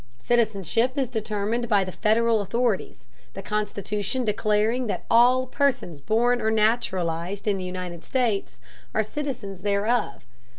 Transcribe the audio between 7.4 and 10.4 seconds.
in the United States are citizens thereof.